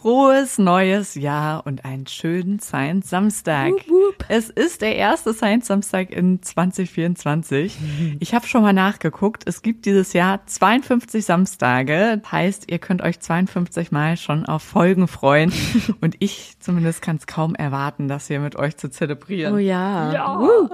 [0.00, 3.72] Frohes neues Jahr und einen schönen Science Samstag.
[3.88, 4.24] Wup, wup.
[4.28, 7.76] Es ist der erste Science Samstag in 2024.
[8.20, 9.44] Ich habe schon mal nachgeguckt.
[9.46, 12.20] Es gibt dieses Jahr 52 Samstage.
[12.30, 15.52] Heißt, ihr könnt euch 52 Mal schon auf Folgen freuen.
[16.00, 19.54] Und ich zumindest kann es kaum erwarten, das hier mit euch zu zelebrieren.
[19.54, 20.12] Oh ja.
[20.12, 20.68] Ja.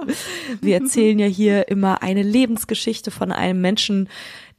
[0.61, 4.09] Wir erzählen ja hier immer eine Lebensgeschichte von einem Menschen,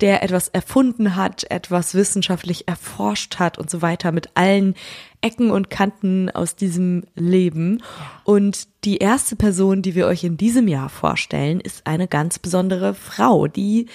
[0.00, 4.74] der etwas erfunden hat, etwas wissenschaftlich erforscht hat und so weiter mit allen
[5.26, 7.82] Ecken und Kanten aus diesem Leben.
[8.22, 12.94] Und die erste Person, die wir euch in diesem Jahr vorstellen, ist eine ganz besondere
[12.94, 13.86] Frau, die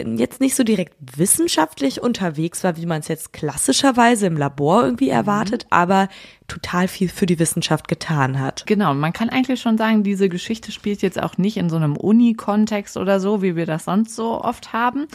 [0.00, 5.10] jetzt nicht so direkt wissenschaftlich unterwegs war, wie man es jetzt klassischerweise im Labor irgendwie
[5.10, 6.08] erwartet, aber
[6.46, 8.64] total viel für die Wissenschaft getan hat.
[8.66, 11.96] Genau, man kann eigentlich schon sagen, diese Geschichte spielt jetzt auch nicht in so einem
[11.96, 15.06] Uni-Kontext oder so, wie wir das sonst so oft haben.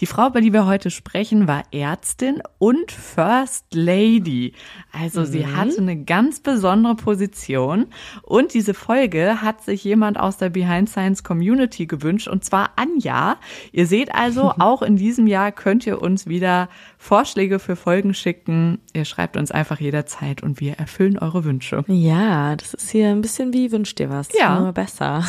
[0.00, 4.54] Die Frau, über die wir heute sprechen, war Ärztin und First Lady.
[4.92, 7.86] Also sie hatte eine ganz besondere Position
[8.22, 13.38] und diese Folge hat sich jemand aus der Behind Science Community gewünscht und zwar Anja.
[13.72, 18.78] Ihr seht also, auch in diesem Jahr könnt ihr uns wieder Vorschläge für Folgen schicken.
[18.92, 21.84] Ihr schreibt uns einfach jederzeit und wir erfüllen eure Wünsche.
[21.88, 24.28] Ja, das ist hier ein bisschen wie wünscht dir was.
[24.38, 24.60] Ja.
[24.60, 25.24] Nur besser.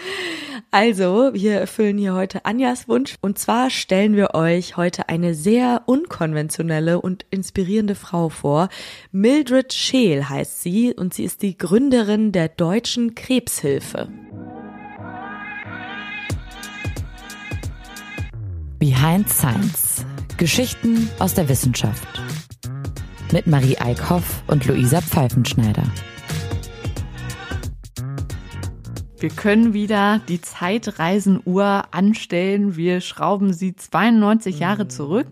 [0.70, 3.16] also, wir erfüllen hier heute Anjas Wunsch.
[3.20, 8.68] Und zwar stellen wir euch heute eine sehr unkonventionelle und inspirierende Frau vor.
[9.12, 14.08] Mildred Scheel heißt sie und sie ist die Gründerin der Deutschen Krebshilfe.
[18.78, 20.06] Behind Science.
[20.36, 22.17] Geschichten aus der Wissenschaft.
[23.30, 25.82] Mit Marie Eickhoff und Luisa Pfeifenschneider.
[29.20, 32.76] Wir können wieder die Zeitreisenuhr anstellen.
[32.76, 35.26] Wir schrauben sie 92 Jahre zurück.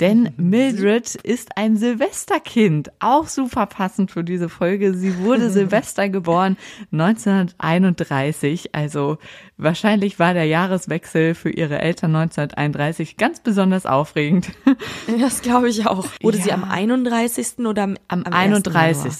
[0.00, 2.90] Denn Mildred ist ein Silvesterkind.
[3.00, 4.94] Auch super passend für diese Folge.
[4.94, 6.56] Sie wurde Silvester geboren
[6.90, 8.74] 1931.
[8.74, 9.18] Also
[9.58, 14.50] wahrscheinlich war der Jahreswechsel für ihre Eltern 1931 ganz besonders aufregend.
[15.20, 16.06] Das glaube ich auch.
[16.22, 16.54] Wurde sie Ja.
[16.54, 17.58] am 31.
[17.66, 18.66] oder am, Am, am 1.
[18.66, 19.12] 31.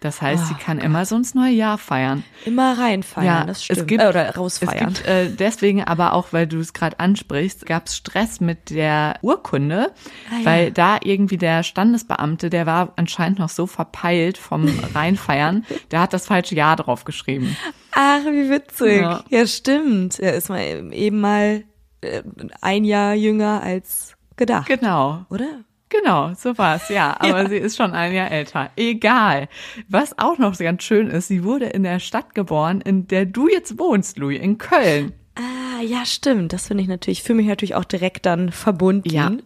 [0.00, 2.24] Das heißt, sie Oh kann immer so ins neue Jahr feiern.
[2.44, 3.78] Immer reinfeiern, das stimmt.
[3.78, 4.94] Es gibt, äh, oder rausfeiern.
[4.94, 9.16] Gibt äh, deswegen aber auch, weil du es gerade ansprichst, gab es Stress mit der
[9.22, 9.92] Urkunde,
[10.30, 10.44] Ah, ja.
[10.44, 16.12] weil da irgendwie der Standesbeamte, der war anscheinend noch so verpeilt vom Reinfeiern, der hat
[16.12, 17.56] das falsche Jahr drauf geschrieben.
[18.00, 19.00] Ach, wie witzig.
[19.00, 19.24] Ja.
[19.28, 20.20] Ja, stimmt.
[20.20, 21.64] Er ist mal eben mal
[22.00, 22.22] äh,
[22.60, 24.68] ein Jahr jünger als gedacht.
[24.68, 25.24] Genau.
[25.30, 25.64] Oder?
[25.88, 27.16] Genau, so war's, ja.
[27.18, 28.70] Aber sie ist schon ein Jahr älter.
[28.76, 29.48] Egal.
[29.88, 33.48] Was auch noch ganz schön ist, sie wurde in der Stadt geboren, in der du
[33.48, 35.12] jetzt wohnst, Louis, in Köln.
[35.34, 36.52] Ah, ja, stimmt.
[36.52, 39.10] Das finde ich natürlich, fühle mich natürlich auch direkt dann verbunden.
[39.10, 39.32] Ja.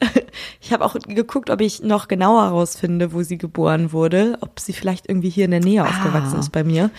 [0.62, 4.72] Ich habe auch geguckt, ob ich noch genauer rausfinde, wo sie geboren wurde, ob sie
[4.72, 6.40] vielleicht irgendwie hier in der Nähe aufgewachsen Ah.
[6.40, 6.90] ist bei mir.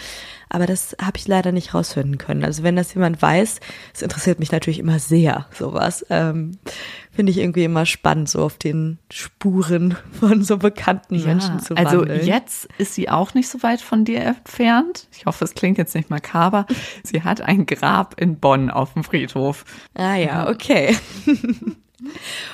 [0.54, 2.46] Aber das habe ich leider nicht rausfinden können.
[2.46, 3.60] Also wenn das jemand weiß,
[3.92, 6.06] es interessiert mich natürlich immer sehr, sowas.
[6.12, 6.60] Ähm,
[7.12, 12.02] Finde ich irgendwie immer spannend, so auf den Spuren von so bekannten Menschen zu also
[12.02, 12.24] wandeln.
[12.24, 15.08] jetzt ist sie auch nicht so weit von dir entfernt.
[15.12, 16.68] Ich hoffe, es klingt jetzt nicht makaber.
[17.04, 19.66] Sie hat ein Grab in Bonn auf dem Friedhof.
[19.96, 20.96] Ah ja, okay.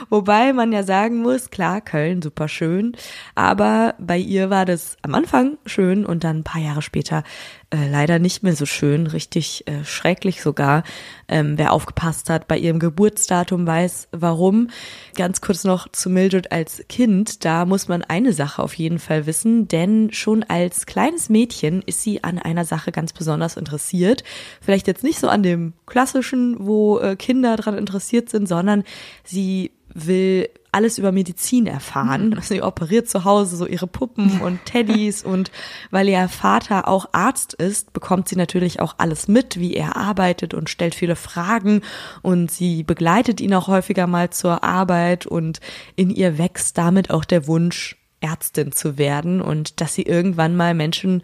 [0.10, 2.96] Wobei man ja sagen muss, klar, Köln super schön,
[3.36, 7.24] aber bei ihr war das am Anfang schön und dann ein paar Jahre später
[7.72, 10.84] äh, leider nicht mehr so schön, richtig äh, schrecklich sogar.
[11.28, 14.70] Ähm, wer aufgepasst hat bei ihrem Geburtsdatum weiß warum.
[15.16, 19.28] Ganz kurz noch zu Mildred als Kind, da muss man eine Sache auf jeden Fall
[19.28, 24.24] wissen, denn schon als kleines Mädchen ist sie an einer Sache ganz besonders interessiert.
[24.62, 28.84] Vielleicht jetzt nicht so an dem klassischen, wo äh, Kinder dran interessiert sind, sondern
[29.24, 32.34] sie will alles über Medizin erfahren.
[32.36, 35.52] Also sie operiert zu Hause so ihre Puppen und Teddys und
[35.92, 40.54] weil ihr Vater auch Arzt ist, bekommt sie natürlich auch alles mit, wie er arbeitet
[40.54, 41.82] und stellt viele Fragen
[42.22, 45.60] und sie begleitet ihn auch häufiger mal zur Arbeit und
[45.96, 50.74] in ihr wächst damit auch der Wunsch, Ärztin zu werden und dass sie irgendwann mal
[50.74, 51.24] Menschen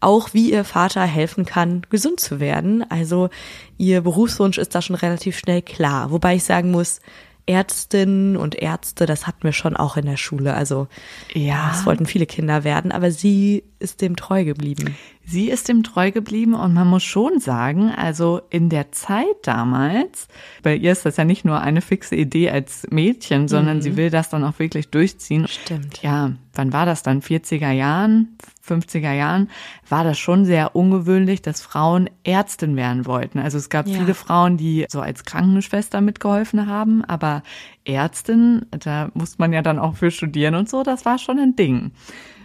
[0.00, 2.88] auch wie ihr Vater helfen kann, gesund zu werden.
[2.88, 3.30] Also
[3.78, 6.10] ihr Berufswunsch ist da schon relativ schnell klar.
[6.10, 7.00] Wobei ich sagen muss,
[7.46, 10.54] Ärztinnen und Ärzte, das hatten wir schon auch in der Schule.
[10.54, 10.88] Also
[11.32, 11.68] Ja.
[11.70, 14.96] das wollten viele Kinder werden, aber sie ist dem treu geblieben.
[15.28, 20.28] Sie ist ihm treu geblieben und man muss schon sagen, also in der Zeit damals,
[20.62, 23.82] bei ihr ist das ja nicht nur eine fixe Idee als Mädchen, sondern mhm.
[23.82, 25.48] sie will das dann auch wirklich durchziehen.
[25.48, 26.00] Stimmt.
[26.00, 27.22] Ja, wann war das dann?
[27.22, 29.50] 40er Jahren, 50er Jahren,
[29.88, 33.40] war das schon sehr ungewöhnlich, dass Frauen Ärztin werden wollten.
[33.40, 33.98] Also es gab ja.
[33.98, 37.42] viele Frauen, die so als Krankenschwester mitgeholfen haben, aber
[37.84, 41.56] Ärztin, da musste man ja dann auch für studieren und so, das war schon ein
[41.56, 41.90] Ding.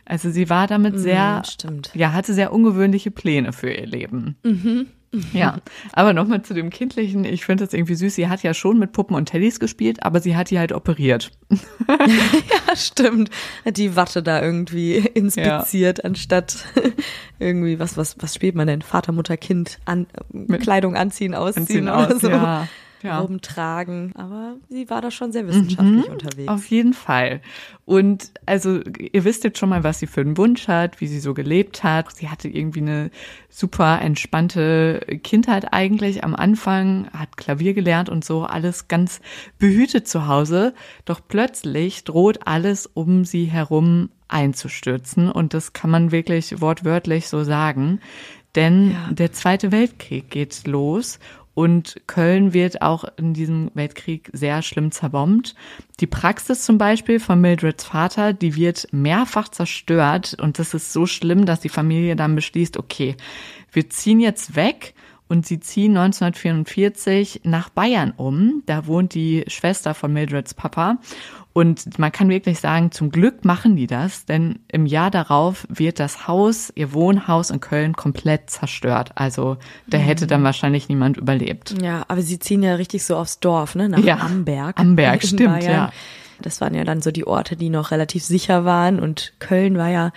[0.05, 4.35] Also sie war damit mhm, sehr, mm, ja, hatte sehr ungewöhnliche Pläne für ihr Leben.
[4.43, 4.87] Mhm.
[5.33, 5.57] Ja,
[5.91, 7.25] aber nochmal zu dem Kindlichen.
[7.25, 8.15] Ich finde das irgendwie süß.
[8.15, 11.31] Sie hat ja schon mit Puppen und Teddys gespielt, aber sie hat die halt operiert.
[11.89, 13.29] ja, stimmt.
[13.65, 16.03] Hat die Watte da irgendwie inspiziert, ja.
[16.05, 16.63] anstatt
[17.39, 18.81] irgendwie, was, was, was spielt man denn?
[18.81, 20.07] Vater, Mutter, Kind, an,
[20.61, 22.29] Kleidung anziehen, ausziehen anziehen oder aus, so.
[22.29, 22.67] Ja
[23.03, 23.19] ja.
[23.19, 24.13] rumtragen.
[24.15, 26.47] Aber sie war da schon sehr wissenschaftlich mhm, unterwegs.
[26.47, 27.41] Auf jeden Fall.
[27.85, 31.19] Und also ihr wisst jetzt schon mal, was sie für einen Wunsch hat, wie sie
[31.19, 32.15] so gelebt hat.
[32.15, 33.11] Sie hatte irgendwie eine
[33.49, 39.21] super entspannte Kindheit eigentlich am Anfang, hat Klavier gelernt und so, alles ganz
[39.59, 40.73] behütet zu Hause.
[41.05, 45.31] Doch plötzlich droht alles um sie herum einzustürzen.
[45.31, 47.99] Und das kann man wirklich wortwörtlich so sagen.
[48.55, 49.11] Denn ja.
[49.11, 51.19] der Zweite Weltkrieg geht los
[51.53, 55.53] und Köln wird auch in diesem Weltkrieg sehr schlimm zerbombt.
[55.99, 60.37] Die Praxis zum Beispiel von Mildreds Vater, die wird mehrfach zerstört.
[60.39, 63.15] Und das ist so schlimm, dass die Familie dann beschließt, okay,
[63.71, 64.93] wir ziehen jetzt weg.
[65.27, 68.63] Und sie ziehen 1944 nach Bayern um.
[68.65, 70.97] Da wohnt die Schwester von Mildreds Papa.
[71.53, 75.99] Und man kann wirklich sagen, zum Glück machen die das, denn im Jahr darauf wird
[75.99, 79.11] das Haus, ihr Wohnhaus in Köln komplett zerstört.
[79.15, 79.57] Also
[79.87, 80.03] da mhm.
[80.03, 81.75] hätte dann wahrscheinlich niemand überlebt.
[81.81, 83.89] Ja, aber sie ziehen ja richtig so aufs Dorf, ne?
[83.89, 84.79] Nach ja, Amberg.
[84.79, 85.71] Amberg, stimmt, Bayern.
[85.71, 85.91] ja.
[86.41, 88.99] Das waren ja dann so die Orte, die noch relativ sicher waren.
[88.99, 90.11] Und Köln war ja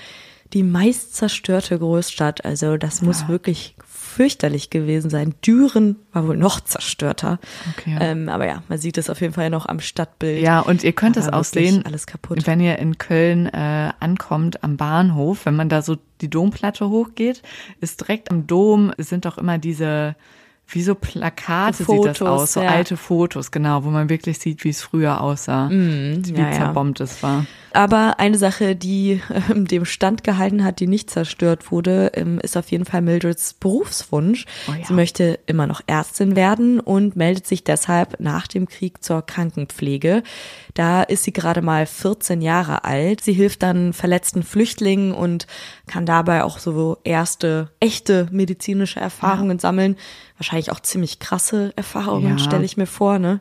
[0.53, 2.45] die meist zerstörte Großstadt.
[2.45, 3.29] Also das muss ja.
[3.29, 3.77] wirklich
[4.15, 5.35] fürchterlich gewesen sein.
[5.45, 7.41] Düren war wohl noch zerstörter.
[7.77, 7.97] Okay.
[8.01, 10.41] Ähm, aber ja, man sieht es auf jeden Fall noch am Stadtbild.
[10.41, 12.47] Ja, und ihr könnt es auch sehen, alles kaputt.
[12.47, 17.43] wenn ihr in Köln äh, ankommt am Bahnhof, wenn man da so die Domplatte hochgeht,
[17.81, 20.15] ist direkt am Dom sind doch immer diese
[20.67, 22.71] wie so Plakate Fotos, sieht das aus, so ja.
[22.71, 26.99] alte Fotos, genau, wo man wirklich sieht, wie es früher aussah, mm, wie ja, zerbombt
[26.99, 27.05] ja.
[27.05, 27.47] es war.
[27.75, 29.21] Aber eine Sache, die
[29.51, 33.55] ähm, dem Stand gehalten hat, die nicht zerstört wurde, ähm, ist auf jeden Fall Mildreds
[33.55, 34.47] Berufswunsch.
[34.69, 34.73] Oh.
[34.87, 40.23] Sie möchte immer noch Ärztin werden und meldet sich deshalb nach dem Krieg zur Krankenpflege.
[40.75, 43.21] Da ist sie gerade mal 14 Jahre alt.
[43.21, 45.47] Sie hilft dann verletzten Flüchtlingen und
[45.87, 49.97] kann dabei auch so erste echte medizinische Erfahrungen sammeln.
[50.37, 52.45] Wahrscheinlich auch ziemlich krasse Erfahrungen, ja.
[52.45, 53.41] stelle ich mir vor, ne?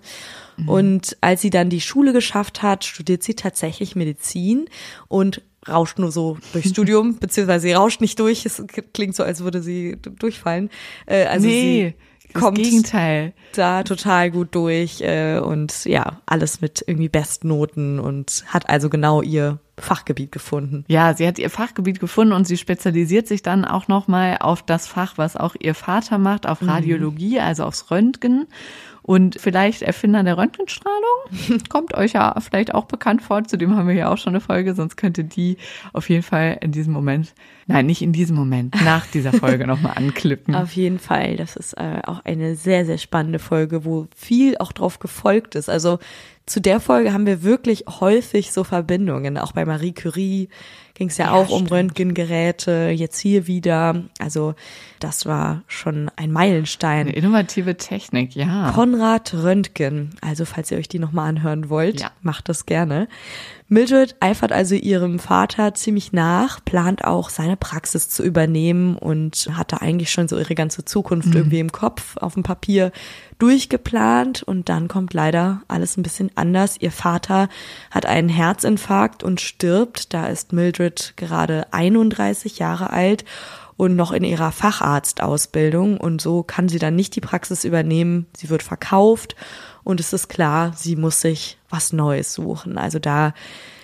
[0.57, 0.69] Mhm.
[0.69, 4.65] Und als sie dann die Schule geschafft hat, studiert sie tatsächlich Medizin
[5.07, 8.45] und rauscht nur so durchs Studium, beziehungsweise sie rauscht nicht durch.
[8.45, 8.63] Es
[8.93, 10.69] klingt so, als würde sie durchfallen.
[11.05, 11.95] Äh, also nee.
[12.19, 13.33] Sie kommt Gegenteil.
[13.53, 19.21] da total gut durch äh, und ja, alles mit irgendwie Bestnoten und hat also genau
[19.21, 20.85] ihr Fachgebiet gefunden.
[20.87, 24.87] Ja, sie hat ihr Fachgebiet gefunden und sie spezialisiert sich dann auch nochmal auf das
[24.87, 26.69] Fach, was auch ihr Vater macht, auf mhm.
[26.69, 27.43] Radiologie, mhm.
[27.43, 28.47] also aufs Röntgen
[29.03, 31.59] und vielleicht Erfinder der Röntgenstrahlung.
[31.69, 33.43] Kommt euch ja vielleicht auch bekannt vor.
[33.43, 35.57] Zudem haben wir ja auch schon eine Folge, sonst könnte die
[35.91, 37.33] auf jeden Fall in diesem Moment,
[37.67, 40.55] nein, nicht in diesem Moment, nach dieser Folge nochmal anklippen.
[40.55, 41.35] Auf jeden Fall.
[41.35, 45.69] Das ist äh, auch eine sehr, sehr spannende Folge, wo viel auch drauf gefolgt ist.
[45.69, 45.99] Also
[46.45, 49.37] zu der Folge haben wir wirklich häufig so Verbindungen.
[49.37, 50.49] Auch bei Marie Curie
[50.93, 51.61] ging es ja, ja, auch stimmt.
[51.61, 54.03] um Röntgengeräte, jetzt hier wieder.
[54.19, 54.53] Also
[54.99, 57.07] das war schon ein Meilenstein.
[57.07, 58.71] Eine innovative Technik, ja.
[58.75, 60.15] Konrad Röntgen.
[60.21, 62.11] Also falls ihr euch die nochmal anhören wollt, ja.
[62.21, 63.07] macht das gerne.
[63.67, 69.81] Mildred eifert also ihrem Vater ziemlich nach, plant auch seine Praxis zu übernehmen und hatte
[69.81, 71.35] eigentlich schon so ihre ganze Zukunft mhm.
[71.35, 72.91] irgendwie im Kopf auf dem Papier
[73.39, 76.77] durchgeplant und dann kommt leider alles ein bisschen anders.
[76.79, 77.49] Ihr Vater
[77.91, 80.13] hat einen Herzinfarkt und stirbt.
[80.13, 83.25] Da ist Mildred gerade 31 Jahre alt
[83.77, 88.27] und noch in ihrer Facharztausbildung und so kann sie dann nicht die Praxis übernehmen.
[88.35, 89.35] Sie wird verkauft
[89.83, 92.77] und es ist klar, sie muss sich was Neues suchen.
[92.77, 93.33] Also da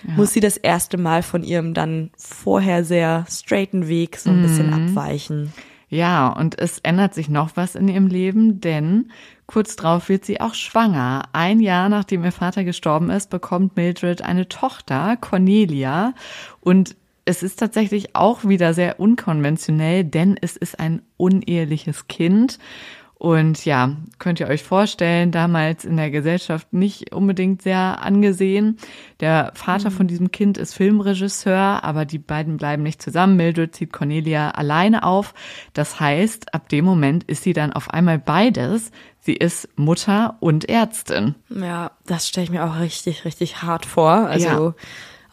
[0.08, 0.14] ja.
[0.16, 4.44] muss sie das erste Mal von ihrem dann vorher sehr straighten Weg so ein mhm.
[4.44, 5.54] bisschen abweichen.
[5.90, 9.12] Ja, und es ändert sich noch was in ihrem Leben, denn
[9.48, 11.24] kurz darauf wird sie auch schwanger.
[11.34, 16.14] Ein Jahr nachdem ihr Vater gestorben ist, bekommt Mildred eine Tochter, Cornelia.
[16.62, 16.96] Und
[17.30, 22.58] es ist tatsächlich auch wieder sehr unkonventionell, denn es ist ein uneheliches Kind.
[23.14, 28.78] Und ja, könnt ihr euch vorstellen, damals in der Gesellschaft nicht unbedingt sehr angesehen.
[29.20, 33.36] Der Vater von diesem Kind ist Filmregisseur, aber die beiden bleiben nicht zusammen.
[33.36, 35.36] Mildred zieht Cornelia alleine auf.
[35.74, 38.92] Das heißt, ab dem Moment ist sie dann auf einmal beides.
[39.20, 41.36] Sie ist Mutter und Ärztin.
[41.50, 44.10] Ja, das stelle ich mir auch richtig, richtig hart vor.
[44.10, 44.74] Also Ja.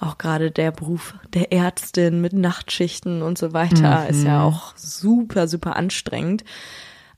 [0.00, 4.26] Auch gerade der Beruf der Ärztin mit Nachtschichten und so weiter ist Mhm.
[4.26, 6.44] ja auch super, super anstrengend.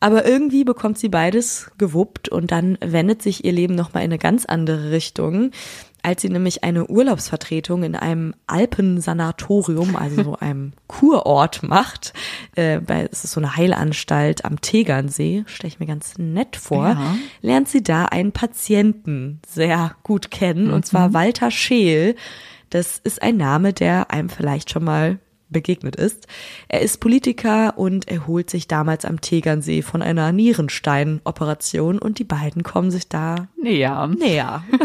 [0.00, 4.18] Aber irgendwie bekommt sie beides gewuppt und dann wendet sich ihr Leben nochmal in eine
[4.18, 5.50] ganz andere Richtung,
[6.02, 12.12] als sie nämlich eine Urlaubsvertretung in einem Alpensanatorium, also so einem Kurort macht.
[12.56, 12.80] Äh,
[13.10, 16.88] es ist so eine Heilanstalt am Tegernsee, stelle ich mir ganz nett vor.
[16.90, 17.14] Ja.
[17.42, 20.84] Lernt sie da einen Patienten sehr gut kennen, und Mhm.
[20.84, 22.14] zwar Walter Scheel.
[22.70, 25.18] Das ist ein Name, der einem vielleicht schon mal
[25.50, 26.26] begegnet ist.
[26.68, 32.62] Er ist Politiker und erholt sich damals am Tegernsee von einer Nierensteinoperation und die beiden
[32.62, 34.06] kommen sich da Näher.
[34.08, 34.62] näher.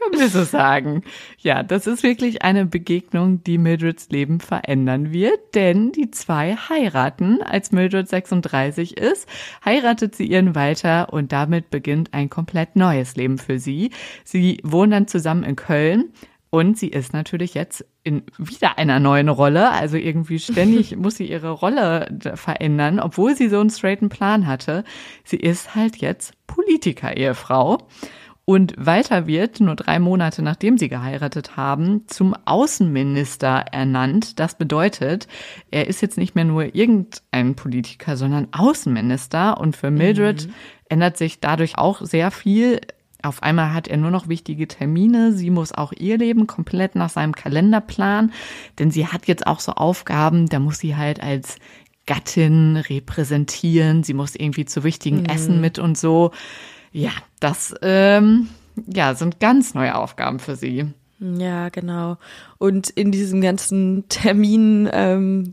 [0.00, 1.02] Können wir so sagen.
[1.38, 7.42] Ja, das ist wirklich eine Begegnung, die Mildreds Leben verändern wird, denn die zwei heiraten.
[7.42, 9.28] Als Mildred 36 ist,
[9.64, 13.90] heiratet sie ihren Walter und damit beginnt ein komplett neues Leben für sie.
[14.24, 16.12] Sie wohnen dann zusammen in Köln.
[16.50, 19.70] Und sie ist natürlich jetzt in wieder einer neuen Rolle.
[19.70, 24.84] Also irgendwie ständig muss sie ihre Rolle verändern, obwohl sie so einen straighten Plan hatte.
[25.24, 27.78] Sie ist halt jetzt Politiker-Ehefrau.
[28.50, 34.40] Und Walter wird nur drei Monate nachdem sie geheiratet haben zum Außenminister ernannt.
[34.40, 35.28] Das bedeutet,
[35.70, 39.60] er ist jetzt nicht mehr nur irgendein Politiker, sondern Außenminister.
[39.60, 40.48] Und für Mildred
[40.88, 42.80] ändert sich dadurch auch sehr viel.
[43.22, 45.32] Auf einmal hat er nur noch wichtige Termine.
[45.32, 48.32] Sie muss auch ihr Leben komplett nach seinem Kalender planen,
[48.78, 51.56] denn sie hat jetzt auch so Aufgaben, da muss sie halt als
[52.06, 54.02] Gattin repräsentieren.
[54.02, 56.32] Sie muss irgendwie zu wichtigen Essen mit und so.
[56.92, 58.48] Ja, das ähm,
[58.86, 60.92] ja, sind ganz neue Aufgaben für sie.
[61.22, 62.16] Ja, genau.
[62.56, 65.50] Und in diesem ganzen Termin ähm,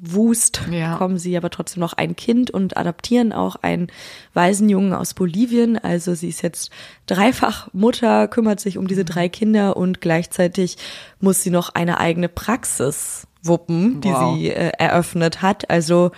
[0.72, 0.94] Ja.
[0.94, 3.88] bekommen sie aber trotzdem noch ein Kind und adoptieren auch einen
[4.34, 5.78] Waisenjungen aus Bolivien.
[5.78, 6.72] Also sie ist jetzt
[7.06, 10.78] dreifach Mutter, kümmert sich um diese drei Kinder und gleichzeitig
[11.20, 14.36] muss sie noch eine eigene Praxis wuppen, die Wow.
[14.38, 15.70] sie äh, eröffnet hat.
[15.70, 16.12] Also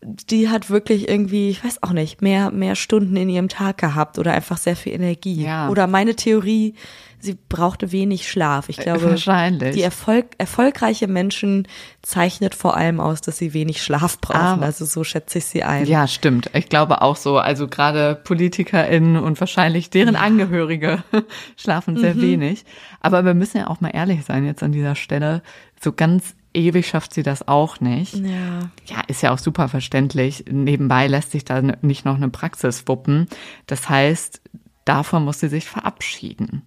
[0.00, 4.18] die hat wirklich irgendwie, ich weiß auch nicht, mehr, mehr Stunden in ihrem Tag gehabt
[4.20, 5.42] oder einfach sehr viel Energie.
[5.42, 5.68] Ja.
[5.68, 6.74] Oder meine Theorie,
[7.20, 8.68] sie brauchte wenig Schlaf.
[8.68, 9.74] Ich glaube, wahrscheinlich.
[9.74, 11.66] die Erfolg, erfolgreiche Menschen
[12.02, 14.36] zeichnet vor allem aus, dass sie wenig Schlaf brauchen.
[14.40, 15.86] Aber- also so schätze ich sie ein.
[15.86, 16.50] Ja, stimmt.
[16.54, 17.38] Ich glaube auch so.
[17.38, 21.02] Also gerade PolitikerInnen und wahrscheinlich deren Angehörige
[21.56, 22.64] schlafen sehr wenig.
[23.00, 25.42] Aber wir müssen ja auch mal ehrlich sein jetzt an dieser Stelle.
[25.80, 28.14] So ganz ewig schafft sie das auch nicht.
[28.14, 28.70] Ja.
[28.86, 30.44] Ja, ist ja auch super verständlich.
[30.50, 33.28] Nebenbei lässt sich da nicht noch eine Praxis wuppen.
[33.66, 34.40] Das heißt,
[34.84, 36.62] davon muss sie sich verabschieden.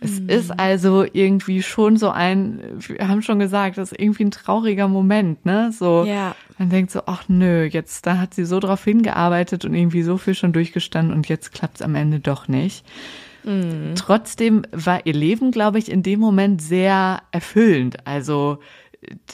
[0.00, 4.30] Es ist also irgendwie schon so ein, wir haben schon gesagt, das ist irgendwie ein
[4.30, 5.72] trauriger Moment, ne?
[5.72, 6.36] So, Ja.
[6.56, 10.16] man denkt so, ach nö, jetzt, da hat sie so drauf hingearbeitet und irgendwie so
[10.16, 12.84] viel schon durchgestanden und jetzt klappt's am Ende doch nicht.
[13.94, 18.06] Trotzdem war ihr Leben, glaube ich, in dem Moment sehr erfüllend.
[18.06, 18.58] Also,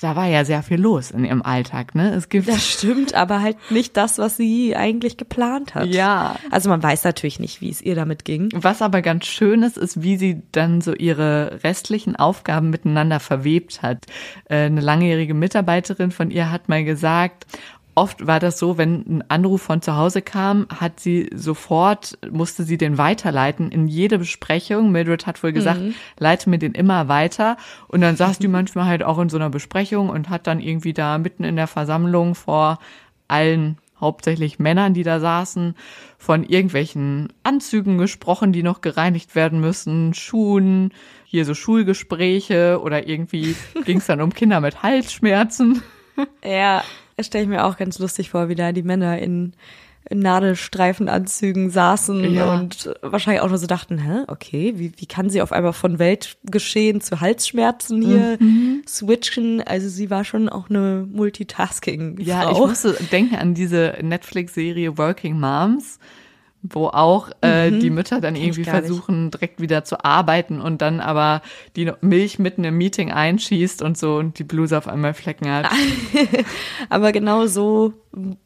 [0.00, 2.12] da war ja sehr viel los in ihrem Alltag, ne?
[2.14, 5.86] Es gibt Das stimmt, aber halt nicht das, was sie eigentlich geplant hat.
[5.86, 6.36] Ja.
[6.50, 8.50] Also man weiß natürlich nicht, wie es ihr damit ging.
[8.54, 13.82] Was aber ganz schön ist, ist, wie sie dann so ihre restlichen Aufgaben miteinander verwebt
[13.82, 14.06] hat.
[14.48, 17.46] Äh, Eine langjährige Mitarbeiterin von ihr hat mal gesagt,
[17.96, 22.64] Oft war das so, wenn ein Anruf von zu Hause kam, hat sie sofort, musste
[22.64, 24.90] sie den weiterleiten in jede Besprechung.
[24.90, 25.80] Mildred hat wohl gesagt,
[26.18, 27.56] leite mir den immer weiter.
[27.86, 30.92] Und dann saß die manchmal halt auch in so einer Besprechung und hat dann irgendwie
[30.92, 32.80] da mitten in der Versammlung vor
[33.28, 35.76] allen hauptsächlich Männern, die da saßen,
[36.18, 40.92] von irgendwelchen Anzügen gesprochen, die noch gereinigt werden müssen, Schuhen,
[41.24, 45.82] hier so Schulgespräche oder irgendwie ging es dann um Kinder mit Halsschmerzen.
[46.44, 46.82] Ja,
[47.16, 49.52] das stelle ich mir auch ganz lustig vor, wie da die Männer in,
[50.10, 52.52] in Nadelstreifenanzügen saßen Ja.
[52.54, 55.98] und wahrscheinlich auch nur so dachten, hä, okay, wie, wie kann sie auf einmal von
[55.98, 58.82] Weltgeschehen zu Halsschmerzen hier Mhm.
[58.86, 59.62] switchen?
[59.62, 62.18] Also sie war schon auch eine Multitasking.
[62.20, 62.66] Ja, ich Frau.
[62.66, 65.98] musste denken an diese Netflix-Serie Working Moms,
[66.66, 68.86] wo auch äh, die Mütter dann irgendwie gar nicht.
[68.86, 71.42] versuchen, direkt wieder zu arbeiten und dann aber
[71.76, 75.66] die Milch mitten im Meeting einschießt und so und die Bluse auf einmal Flecken hat.
[76.88, 77.92] Aber genau so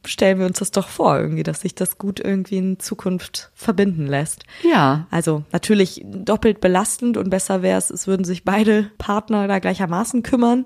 [0.04, 4.06] stellen wir uns das doch vor, irgendwie, dass sich das gut irgendwie in Zukunft verbinden
[4.06, 4.44] lässt.
[4.62, 9.60] Ja, Also natürlich doppelt belastend und besser wäre es, es würden sich beide Partner da
[9.60, 10.64] gleichermaßen kümmern.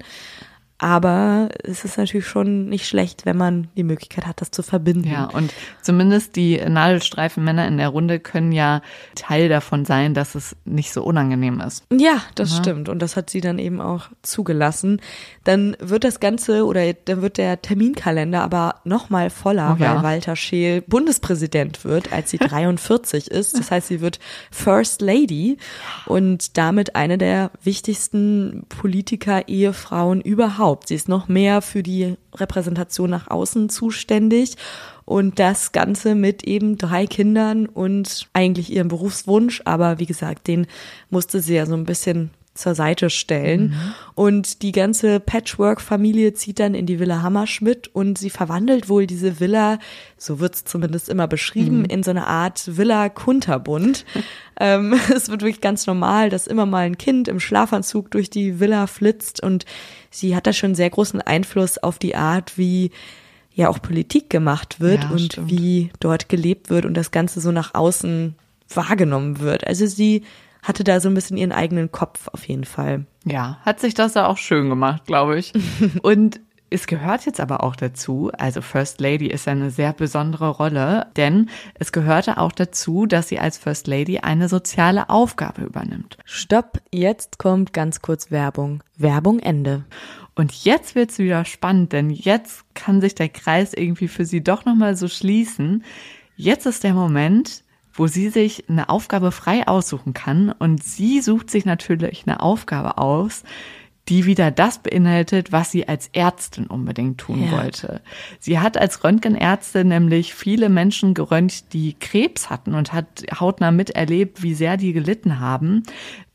[0.82, 5.08] Aber es ist natürlich schon nicht schlecht, wenn man die Möglichkeit hat, das zu verbinden.
[5.08, 8.82] Ja, und zumindest die Nadelstreifenmänner in der Runde können ja
[9.14, 11.84] Teil davon sein, dass es nicht so unangenehm ist.
[11.96, 12.56] Ja, das ja.
[12.56, 12.88] stimmt.
[12.88, 15.00] Und das hat sie dann eben auch zugelassen.
[15.44, 19.94] Dann wird das Ganze oder dann wird der Terminkalender aber nochmal voller, oh, ja.
[19.94, 23.56] weil Walter Scheel Bundespräsident wird, als sie 43 ist.
[23.56, 24.18] Das heißt, sie wird
[24.50, 25.58] First Lady
[26.06, 30.88] und damit eine der wichtigsten Politiker-Ehefrauen überhaupt überhaupt.
[30.88, 34.56] Sie ist noch mehr für die Repräsentation nach außen zuständig
[35.04, 39.62] und das Ganze mit eben drei Kindern und eigentlich ihrem Berufswunsch.
[39.64, 40.66] Aber wie gesagt, den
[41.10, 43.71] musste sie ja so ein bisschen zur Seite stellen.
[43.71, 43.94] Mhm.
[44.14, 49.40] Und die ganze Patchwork-Familie zieht dann in die Villa Hammerschmidt und sie verwandelt wohl diese
[49.40, 49.78] Villa,
[50.18, 51.85] so wird's zumindest immer beschrieben, mhm.
[51.87, 54.04] in so eine Art Villa Kunterbund.
[54.61, 58.61] ähm, es wird wirklich ganz normal, dass immer mal ein Kind im Schlafanzug durch die
[58.61, 59.64] Villa flitzt und
[60.11, 62.90] sie hat da schon sehr großen Einfluss auf die Art, wie
[63.54, 65.50] ja auch Politik gemacht wird ja, und stimmt.
[65.50, 68.35] wie dort gelebt wird und das Ganze so nach außen
[68.75, 69.66] wahrgenommen wird.
[69.66, 70.23] Also sie
[70.62, 73.07] hatte da so ein bisschen ihren eigenen Kopf auf jeden Fall.
[73.25, 75.52] Ja, hat sich das ja auch schön gemacht, glaube ich.
[76.02, 76.40] Und
[76.73, 81.50] es gehört jetzt aber auch dazu, also First Lady ist eine sehr besondere Rolle, denn
[81.75, 86.16] es gehörte auch dazu, dass sie als First Lady eine soziale Aufgabe übernimmt.
[86.25, 88.83] Stopp, jetzt kommt ganz kurz Werbung.
[88.97, 89.85] Werbung Ende.
[90.35, 94.64] Und jetzt wird's wieder spannend, denn jetzt kann sich der Kreis irgendwie für sie doch
[94.64, 95.85] nochmal so schließen.
[96.37, 97.62] Jetzt ist der Moment,
[97.92, 102.99] wo sie sich eine Aufgabe frei aussuchen kann und sie sucht sich natürlich eine Aufgabe
[102.99, 103.44] aus,
[104.08, 107.52] die wieder das beinhaltet, was sie als Ärztin unbedingt tun ja.
[107.52, 108.00] wollte.
[108.40, 114.42] Sie hat als Röntgenärztin nämlich viele Menschen geröntgt, die Krebs hatten und hat hautnah miterlebt,
[114.42, 115.84] wie sehr die gelitten haben.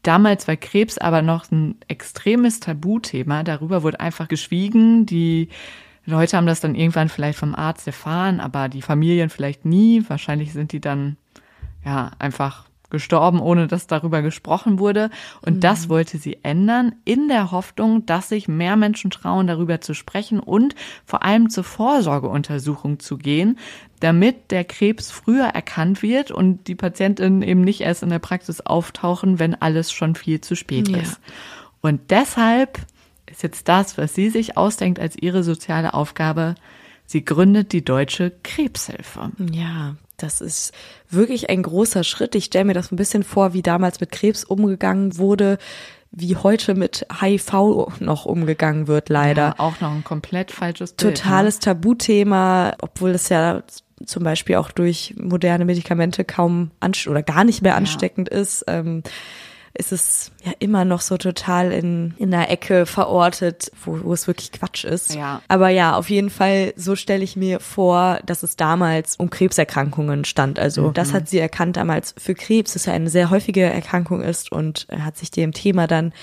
[0.02, 3.44] Damals war Krebs aber noch ein extremes Tabuthema.
[3.44, 5.06] Darüber wurde einfach geschwiegen.
[5.06, 5.50] Die
[6.06, 10.06] Leute haben das dann irgendwann vielleicht vom Arzt erfahren, aber die Familien vielleicht nie.
[10.08, 11.18] Wahrscheinlich sind die dann
[11.88, 15.10] ja, einfach gestorben, ohne dass darüber gesprochen wurde.
[15.42, 15.60] Und mhm.
[15.62, 20.40] das wollte sie ändern, in der Hoffnung, dass sich mehr Menschen trauen, darüber zu sprechen
[20.40, 20.76] und
[21.06, 23.58] vor allem zur Vorsorgeuntersuchung zu gehen,
[24.02, 28.62] damit der Krebs früher erkannt wird und die Patientinnen eben nicht erst in der Praxis
[28.62, 30.98] auftauchen, wenn alles schon viel zu spät ja.
[30.98, 31.20] ist.
[31.82, 32.80] Und deshalb
[33.28, 36.56] ist jetzt das, was sie sich ausdenkt als ihre soziale Aufgabe,
[37.10, 39.32] Sie gründet die Deutsche Krebshilfe.
[39.52, 40.74] Ja, das ist
[41.10, 42.36] wirklich ein großer Schritt.
[42.36, 45.60] Ich stelle mir das ein bisschen vor, wie damals mit Krebs umgegangen wurde,
[46.12, 49.42] wie heute mit HIV noch umgegangen wird, leider.
[49.42, 51.18] Ja, auch noch ein komplett falsches Bild.
[51.18, 51.60] Totales ne?
[51.62, 53.62] Tabuthema, obwohl es ja
[54.06, 56.72] zum Beispiel auch durch moderne Medikamente kaum
[57.08, 58.40] oder gar nicht mehr ansteckend ja.
[58.40, 58.64] ist.
[58.68, 59.04] Ähm,
[59.78, 64.28] ist es ja immer noch so total in, in einer Ecke verortet, wo, wo es
[64.28, 65.16] wirklich Quatsch ist.
[65.16, 65.42] Ja.
[65.48, 70.26] Aber ja, auf jeden Fall, so stelle ich mir vor, dass es damals um Krebserkrankungen
[70.26, 70.60] stand.
[70.60, 70.94] Also mhm.
[70.94, 74.88] das hat sie erkannt damals für Krebs, das ja eine sehr häufige Erkrankung ist und
[74.92, 76.14] hat sich dem Thema dann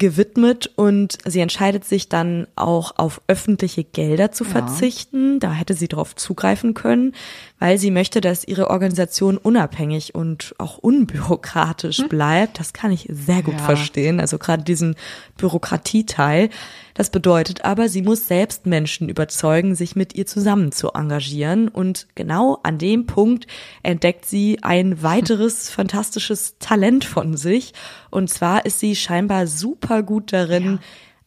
[0.00, 4.50] gewidmet und sie entscheidet sich dann auch auf öffentliche Gelder zu ja.
[4.50, 5.38] verzichten.
[5.38, 7.14] Da hätte sie darauf zugreifen können,
[7.60, 12.08] weil sie möchte, dass ihre Organisation unabhängig und auch unbürokratisch hm.
[12.08, 12.58] bleibt.
[12.58, 13.60] Das kann ich sehr gut ja.
[13.60, 14.18] verstehen.
[14.18, 14.96] Also gerade diesen
[15.36, 16.48] Bürokratieteil.
[16.94, 21.68] Das bedeutet aber, sie muss selbst Menschen überzeugen, sich mit ihr zusammen zu engagieren.
[21.68, 23.46] Und genau an dem Punkt
[23.82, 27.74] entdeckt sie ein weiteres fantastisches Talent von sich.
[28.10, 30.78] Und zwar ist sie scheinbar super gut darin, ja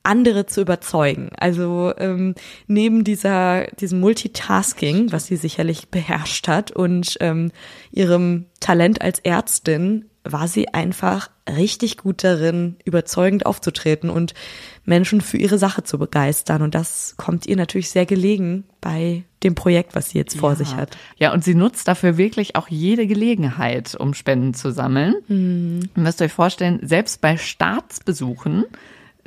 [0.04, 1.30] andere zu überzeugen.
[1.38, 2.36] Also ähm,
[2.68, 7.52] neben dieser diesem Multitasking, was sie sicherlich beherrscht hat, und ähm,
[7.92, 14.34] ihrem Talent als Ärztin, war sie einfach richtig gut darin, überzeugend aufzutreten und
[14.86, 16.62] Menschen für ihre Sache zu begeistern.
[16.62, 20.56] Und das kommt ihr natürlich sehr gelegen bei dem Projekt, was sie jetzt vor ja.
[20.56, 20.98] sich hat.
[21.18, 25.16] Ja, und sie nutzt dafür wirklich auch jede Gelegenheit, um Spenden zu sammeln.
[25.28, 25.90] Mhm.
[25.96, 28.66] Ihr müsst euch vorstellen, selbst bei Staatsbesuchen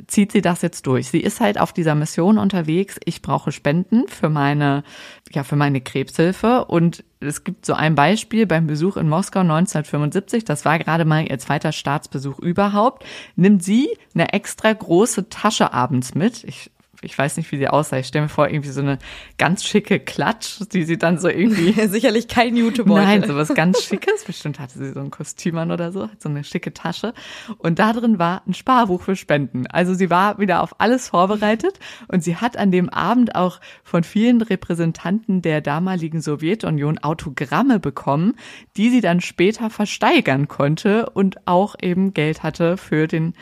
[0.05, 1.09] zieht sie das jetzt durch.
[1.09, 2.97] Sie ist halt auf dieser Mission unterwegs.
[3.03, 4.83] Ich brauche Spenden für meine,
[5.31, 6.65] ja, für meine Krebshilfe.
[6.65, 10.45] Und es gibt so ein Beispiel beim Besuch in Moskau 1975.
[10.45, 13.05] Das war gerade mal ihr zweiter Staatsbesuch überhaupt.
[13.35, 16.43] Nimmt sie eine extra große Tasche abends mit.
[16.43, 17.97] Ich ich weiß nicht, wie sie aussah.
[17.97, 18.97] Ich stelle mir vor, irgendwie so eine
[19.37, 21.71] ganz schicke Klatsch, die sie dann so irgendwie.
[21.87, 24.23] Sicherlich kein YouTube Nein, so was ganz Schickes.
[24.23, 27.13] Bestimmt hatte sie so ein Kostüm an oder so, hat so eine schicke Tasche.
[27.59, 29.67] Und da drin war ein Sparbuch für Spenden.
[29.67, 34.03] Also sie war wieder auf alles vorbereitet und sie hat an dem Abend auch von
[34.03, 38.33] vielen Repräsentanten der damaligen Sowjetunion Autogramme bekommen,
[38.75, 43.33] die sie dann später versteigern konnte und auch eben Geld hatte für den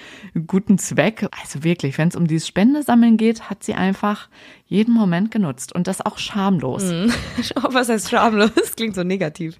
[0.45, 1.27] guten Zweck.
[1.41, 4.29] Also wirklich, wenn es um dieses Spendesammeln geht, Zeit hat sie einfach
[4.67, 6.83] jeden Moment genutzt und das auch schamlos.
[6.83, 7.13] Mhm.
[7.69, 8.51] Was heißt schamlos?
[8.55, 9.55] Das klingt so negativ.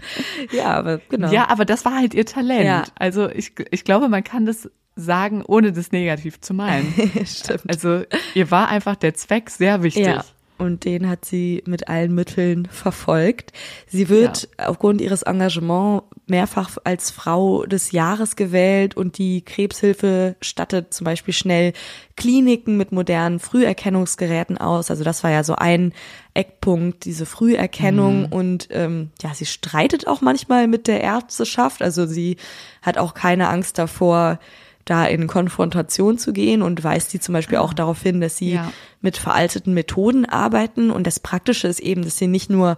[0.51, 1.31] Ja, aber genau.
[1.31, 2.65] Ja, aber das war halt ihr Talent.
[2.65, 2.83] Ja.
[2.95, 6.93] Also ich, ich glaube, man kann das sagen, ohne das negativ zu meinen.
[7.25, 7.69] Stimmt.
[7.69, 10.05] Also ihr war einfach der Zweck sehr wichtig.
[10.05, 10.25] Ja.
[10.57, 13.51] Und den hat sie mit allen Mitteln verfolgt.
[13.87, 20.93] Sie wird aufgrund ihres Engagements mehrfach als Frau des Jahres gewählt und die Krebshilfe stattet
[20.93, 21.73] zum Beispiel schnell
[22.15, 24.89] Kliniken mit modernen Früherkennungsgeräten aus.
[24.89, 25.93] Also das war ja so ein
[26.33, 28.25] Eckpunkt, diese Früherkennung.
[28.31, 31.81] Und ähm, ja, sie streitet auch manchmal mit der Ärzteschaft.
[31.81, 32.37] Also sie
[32.81, 34.39] hat auch keine Angst davor,
[34.85, 38.53] da in Konfrontation zu gehen und weist sie zum Beispiel auch darauf hin, dass sie
[38.53, 38.71] Ja.
[39.01, 40.91] mit veralteten Methoden arbeiten.
[40.91, 42.77] Und das Praktische ist eben, dass sie nicht nur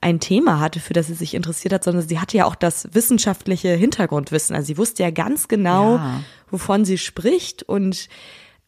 [0.00, 2.88] ein Thema hatte, für das sie sich interessiert hat, sondern sie hatte ja auch das
[2.92, 4.54] wissenschaftliche Hintergrundwissen.
[4.54, 6.20] Also sie wusste ja ganz genau, Ja.
[6.50, 8.08] wovon sie spricht und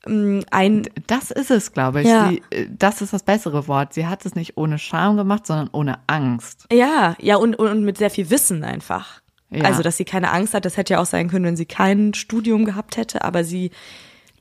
[0.06, 2.08] ähm, ein Das ist es, glaube ich.
[2.08, 2.30] Ja.
[2.30, 3.94] Sie, äh, das ist das bessere Wort.
[3.94, 6.66] Sie hat es nicht ohne Scham gemacht, sondern ohne Angst.
[6.72, 9.20] Ja, ja, und, und, und mit sehr viel Wissen einfach.
[9.50, 9.64] Ja.
[9.64, 12.14] Also, dass sie keine Angst hat, das hätte ja auch sein können, wenn sie kein
[12.14, 13.72] Studium gehabt hätte, aber sie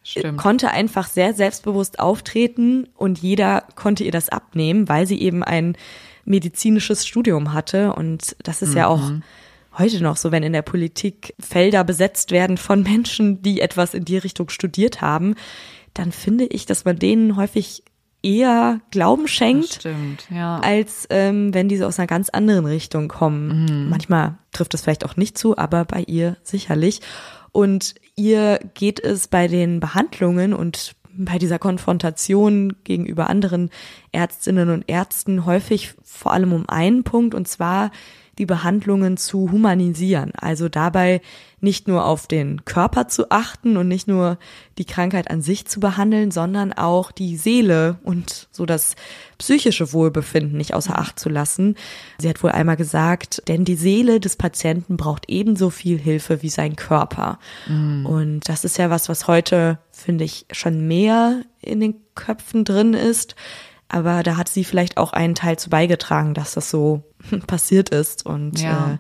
[0.04, 0.38] Stimmt.
[0.38, 5.76] konnte einfach sehr selbstbewusst auftreten und jeder konnte ihr das abnehmen, weil sie eben ein
[6.26, 7.94] medizinisches Studium hatte.
[7.94, 9.12] Und das ist ja auch
[9.78, 14.06] heute noch so, wenn in der Politik Felder besetzt werden von Menschen, die etwas in
[14.06, 15.36] die Richtung studiert haben,
[15.94, 17.84] dann finde ich, dass man denen häufig
[18.22, 20.60] eher Glauben schenkt stimmt, ja.
[20.60, 23.90] als ähm, wenn diese aus einer ganz anderen Richtung kommen.
[23.90, 27.02] Manchmal trifft es vielleicht auch nicht zu, aber bei ihr sicherlich.
[27.52, 33.70] Und ihr geht es bei den Behandlungen und bei dieser Konfrontation gegenüber anderen
[34.12, 37.92] Ärztinnen und Ärzten häufig vor allem um einen Punkt, und zwar
[38.40, 40.32] die Behandlungen zu humanisieren.
[40.36, 41.22] Also dabei
[41.62, 44.38] nicht nur auf den Körper zu achten und nicht nur
[44.78, 48.96] die Krankheit an sich zu behandeln, sondern auch die Seele und so das
[49.38, 51.76] psychische Wohlbefinden nicht außer Acht zu lassen.
[52.18, 56.50] Sie hat wohl einmal gesagt, denn die Seele des Patienten braucht ebenso viel Hilfe wie
[56.50, 57.40] sein Körper.
[58.06, 62.94] Und das ist ja was, was heute, finde ich, schon mehr in den Köpfen drin
[62.94, 63.36] ist.
[63.90, 67.04] Aber da hat sie vielleicht auch einen Teil zu beigetragen, dass das so
[67.48, 68.94] passiert ist und Ja.
[68.94, 68.98] äh,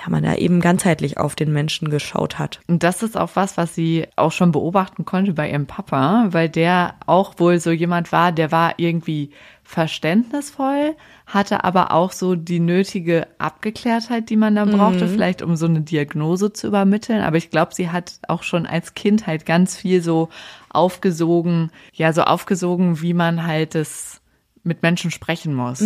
[0.00, 2.60] ja, man da eben ganzheitlich auf den Menschen geschaut hat.
[2.68, 6.48] Und das ist auch was, was sie auch schon beobachten konnte bei ihrem Papa, weil
[6.48, 9.30] der auch wohl so jemand war, der war irgendwie
[9.62, 15.66] verständnisvoll, hatte aber auch so die nötige Abgeklärtheit, die man dann brauchte, vielleicht um so
[15.66, 17.20] eine Diagnose zu übermitteln.
[17.20, 20.28] Aber ich glaube, sie hat auch schon als Kind halt ganz viel so
[20.70, 24.20] aufgesogen, ja, so aufgesogen, wie man halt es
[24.64, 25.78] mit Menschen sprechen muss,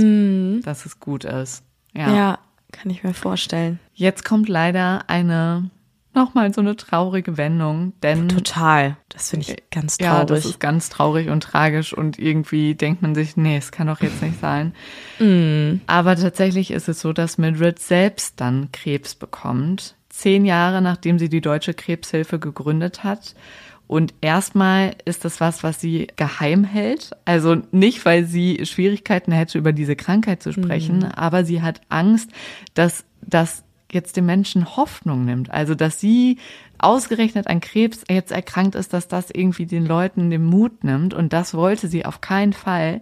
[0.64, 1.62] dass es gut ist.
[1.94, 2.38] Ja.
[2.74, 3.78] Kann ich mir vorstellen.
[3.94, 5.70] Jetzt kommt leider eine,
[6.12, 8.96] nochmal so eine traurige Wendung, denn Total.
[9.08, 10.28] Das finde ich ganz ja, traurig.
[10.28, 14.00] das ist ganz traurig und tragisch und irgendwie denkt man sich, nee, es kann doch
[14.00, 14.74] jetzt nicht sein.
[15.18, 15.80] Mm.
[15.86, 21.28] Aber tatsächlich ist es so, dass Mildred selbst dann Krebs bekommt, zehn Jahre nachdem sie
[21.28, 23.34] die Deutsche Krebshilfe gegründet hat.
[23.86, 27.10] Und erstmal ist das was, was sie geheim hält.
[27.24, 32.30] Also nicht, weil sie Schwierigkeiten hätte, über diese Krankheit zu sprechen, aber sie hat Angst,
[32.72, 35.50] dass das jetzt den Menschen Hoffnung nimmt.
[35.50, 36.38] Also, dass sie
[36.78, 41.14] ausgerechnet an Krebs jetzt erkrankt ist, dass das irgendwie den Leuten den Mut nimmt.
[41.14, 43.00] Und das wollte sie auf keinen Fall.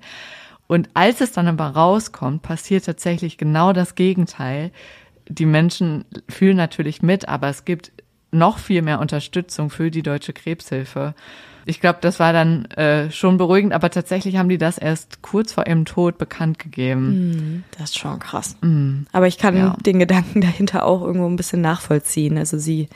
[0.69, 4.71] Und als es dann aber rauskommt, passiert tatsächlich genau das Gegenteil.
[5.29, 7.93] Die Menschen fühlen natürlich mit, aber es gibt
[8.33, 11.15] noch viel mehr Unterstützung für die Deutsche Krebshilfe.
[11.65, 15.53] Ich glaube, das war dann äh, schon beruhigend, aber tatsächlich haben die das erst kurz
[15.53, 17.63] vor ihrem Tod bekannt gegeben.
[17.79, 18.57] Das ist schon krass.
[19.13, 19.77] Aber ich kann Ja.
[19.87, 22.37] den Gedanken dahinter auch irgendwo ein bisschen nachvollziehen.
[22.37, 22.89] Also sie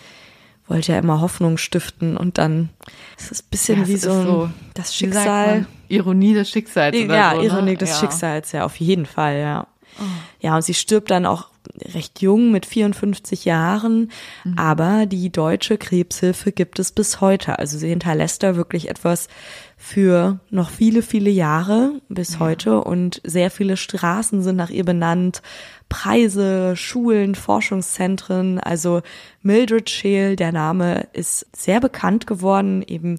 [0.67, 2.71] wollte ja immer Hoffnung stiften und dann
[3.17, 5.67] ist es ein bisschen Ja, wie so, ein- so, das Schicksal.
[5.87, 6.97] Ironie des Schicksals.
[6.97, 7.45] Oder ja, so, ne?
[7.47, 7.95] Ironie des ja.
[7.95, 8.01] Oh.
[8.01, 9.67] Schicksals, ja, auf jeden Fall, ja.
[10.41, 11.51] Ja, und sie stirbt dann auch
[11.95, 14.11] recht jung mit 54 Jahren,
[14.45, 14.59] Mhm.
[14.59, 17.59] aber die deutsche Krebshilfe gibt es bis heute.
[17.59, 19.29] Also sie hinterlässt da wirklich etwas
[19.79, 25.43] für noch viele, viele Jahre bis heute und sehr viele Straßen sind nach ihr benannt,
[25.89, 29.03] Preise, Schulen, Forschungszentren, also
[29.43, 33.19] Mildred Scheel, der Name ist sehr bekannt geworden eben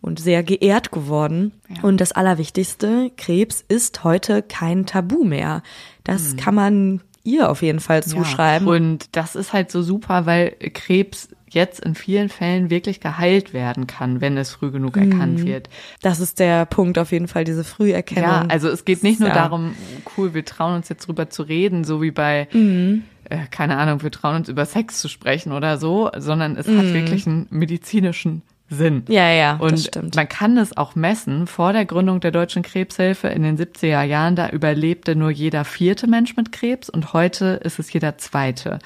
[0.00, 1.52] und sehr geehrt geworden.
[1.82, 5.62] Und das Allerwichtigste, Krebs ist heute kein Tabu mehr.
[6.04, 8.66] Das kann man ihr auf jeden Fall zuschreiben.
[8.68, 8.74] Ja.
[8.74, 13.86] Und das ist halt so super, weil Krebs jetzt in vielen Fällen wirklich geheilt werden
[13.86, 15.12] kann, wenn es früh genug Mhm.
[15.12, 15.68] erkannt wird.
[16.02, 18.28] das ist der Punkt auf jeden Fall, diese Früherkennung.
[18.30, 19.34] Ja, also es geht nicht nur Ja.
[19.34, 19.74] darum,
[20.16, 23.02] cool, wir trauen uns jetzt drüber zu reden, so wie bei, Mhm.
[23.30, 26.78] äh, keine Ahnung, wir trauen uns über Sex zu sprechen oder so, sondern es Mhm.
[26.78, 29.04] hat wirklich einen medizinischen Sinn.
[29.08, 30.14] Ja, ja, und das stimmt.
[30.14, 31.46] man kann es auch messen.
[31.46, 36.06] Vor der Gründung der Deutschen Krebshilfe in den 70er Jahren, da überlebte nur jeder vierte
[36.06, 38.78] Mensch mit Krebs und heute ist es jeder zweite.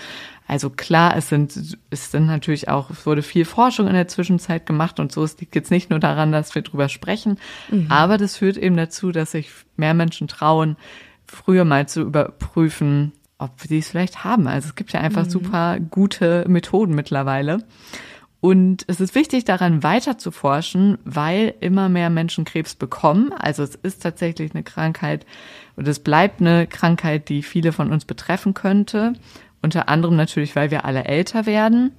[0.47, 4.67] Also klar, es sind, es sind natürlich auch, es wurde viel Forschung in der Zwischenzeit
[4.67, 5.25] gemacht und so.
[5.25, 7.39] Es liegt jetzt nicht nur daran, dass wir drüber sprechen,
[7.71, 7.87] mhm.
[7.89, 10.77] aber das führt eben dazu, dass sich mehr Menschen trauen,
[11.27, 14.47] früher mal zu überprüfen, ob sie es vielleicht haben.
[14.47, 15.31] Also es gibt ja einfach mhm.
[15.31, 17.65] super gute Methoden mittlerweile.
[18.43, 23.33] Und es ist wichtig, daran weiter zu forschen, weil immer mehr Menschen Krebs bekommen.
[23.33, 25.25] Also es ist tatsächlich eine Krankheit
[25.77, 29.13] und es bleibt eine Krankheit, die viele von uns betreffen könnte.
[29.63, 31.93] Unter anderem natürlich, weil wir alle älter werden.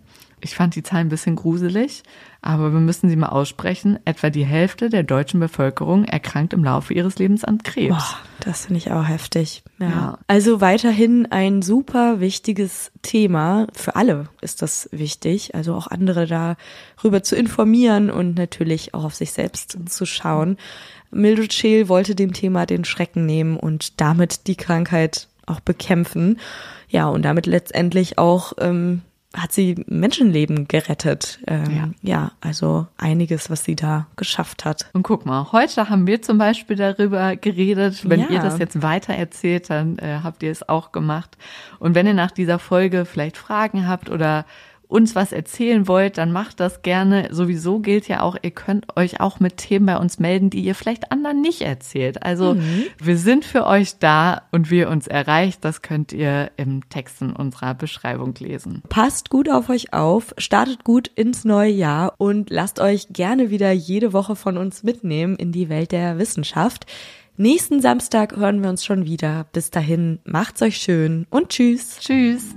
[0.43, 2.03] Ich fand die Zahlen ein bisschen gruselig,
[2.41, 3.97] aber wir müssen sie mal aussprechen.
[4.03, 7.95] Etwa die Hälfte der deutschen Bevölkerung erkrankt im Laufe ihres Lebens an Krebs.
[7.95, 9.63] Boah, das finde ich auch heftig.
[9.79, 9.89] Ja.
[9.89, 10.19] ja.
[10.27, 13.67] Also weiterhin ein super wichtiges Thema.
[13.73, 15.55] Für alle ist das wichtig.
[15.55, 20.57] Also auch andere darüber zu informieren und natürlich auch auf sich selbst zu schauen.
[21.09, 26.39] Mildred Scheel wollte dem Thema den Schrecken nehmen und damit die Krankheit auch bekämpfen.
[26.89, 29.01] Ja, und damit letztendlich auch ähm,
[29.33, 31.39] hat sie Menschenleben gerettet.
[31.47, 31.89] Ähm, ja.
[32.01, 34.89] ja, also einiges, was sie da geschafft hat.
[34.93, 38.07] Und guck mal, heute haben wir zum Beispiel darüber geredet.
[38.07, 38.29] Wenn ja.
[38.29, 41.37] ihr das jetzt weiter erzählt, dann äh, habt ihr es auch gemacht.
[41.79, 44.45] Und wenn ihr nach dieser Folge vielleicht Fragen habt oder
[44.87, 47.29] uns was erzählen wollt, dann macht das gerne.
[47.31, 50.75] Sowieso gilt ja auch, ihr könnt euch auch mit Themen bei uns melden, die ihr
[50.75, 52.23] vielleicht anderen nicht erzählt.
[52.23, 52.85] Also mhm.
[53.01, 57.21] wir sind für euch da und wie ihr uns erreicht, das könnt ihr im Text
[57.21, 58.83] in unserer Beschreibung lesen.
[58.89, 63.71] Passt gut auf euch auf, startet gut ins neue Jahr und lasst euch gerne wieder
[63.71, 66.85] jede Woche von uns mitnehmen in die Welt der Wissenschaft.
[67.35, 69.47] Nächsten Samstag hören wir uns schon wieder.
[69.53, 71.97] Bis dahin, macht's euch schön und tschüss.
[71.99, 72.55] Tschüss.